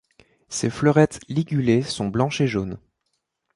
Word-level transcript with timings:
Ses 0.49 0.71
fleurettes 0.71 1.19
ligulées 1.29 1.83
sont 1.83 2.07
blanches 2.07 2.41
et 2.41 2.47
jaunes. 2.47 2.79